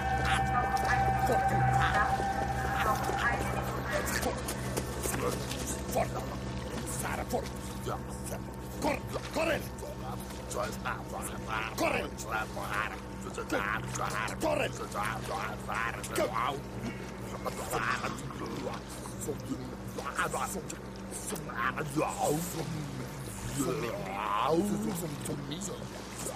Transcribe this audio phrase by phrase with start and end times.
[24.95, 25.75] zum, zum, zum,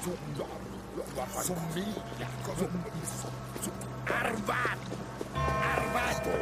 [0.03, 0.82] zum, zum,
[1.43, 1.85] Zombie.
[2.59, 2.93] Zombie.
[4.07, 4.79] Arvad.
[5.35, 6.42] Arvad.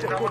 [0.00, 0.30] Zero.